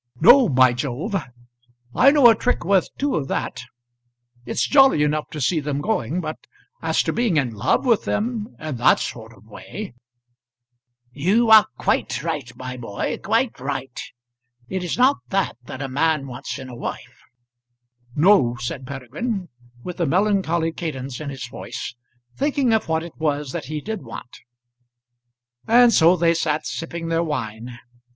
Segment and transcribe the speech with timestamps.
[0.19, 1.15] No, by Jove!
[1.93, 3.61] I know a trick worth two of that.
[4.47, 6.47] It's jolly enough to see them going, but
[6.81, 9.93] as to being in love with them in that sort of way"
[11.31, 14.01] "You are quite right, my boy; quite right.
[14.69, 17.21] It is not that that a man wants in a wife."
[18.15, 19.49] "No," said Peregrine,
[19.83, 21.93] with a melancholy cadence in his voice,
[22.35, 24.39] thinking of what it was that he did want.
[25.67, 27.77] And so they sat sipping their wine.